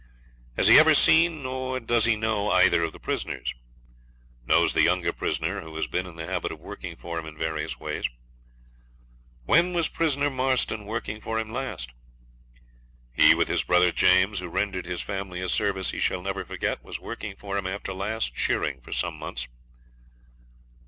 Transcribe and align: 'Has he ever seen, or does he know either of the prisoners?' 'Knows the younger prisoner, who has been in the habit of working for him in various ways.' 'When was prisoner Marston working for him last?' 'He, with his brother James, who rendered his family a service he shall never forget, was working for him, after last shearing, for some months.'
'Has 0.57 0.65
he 0.67 0.79
ever 0.79 0.95
seen, 0.95 1.45
or 1.45 1.79
does 1.79 2.05
he 2.05 2.15
know 2.15 2.49
either 2.49 2.83
of 2.83 2.91
the 2.91 2.99
prisoners?' 2.99 3.53
'Knows 4.47 4.73
the 4.73 4.81
younger 4.81 5.13
prisoner, 5.13 5.61
who 5.61 5.75
has 5.75 5.85
been 5.85 6.07
in 6.07 6.15
the 6.15 6.25
habit 6.25 6.51
of 6.51 6.59
working 6.59 6.95
for 6.95 7.19
him 7.19 7.27
in 7.27 7.37
various 7.37 7.79
ways.' 7.79 8.09
'When 9.45 9.73
was 9.73 9.89
prisoner 9.89 10.31
Marston 10.31 10.85
working 10.85 11.21
for 11.21 11.37
him 11.37 11.51
last?' 11.51 11.91
'He, 13.13 13.35
with 13.35 13.47
his 13.47 13.61
brother 13.63 13.91
James, 13.91 14.39
who 14.39 14.47
rendered 14.49 14.85
his 14.87 15.03
family 15.03 15.39
a 15.39 15.47
service 15.47 15.91
he 15.91 15.99
shall 15.99 16.23
never 16.23 16.43
forget, 16.43 16.83
was 16.83 16.99
working 16.99 17.35
for 17.35 17.55
him, 17.55 17.67
after 17.67 17.93
last 17.93 18.31
shearing, 18.35 18.81
for 18.81 18.91
some 18.91 19.15
months.' 19.19 19.45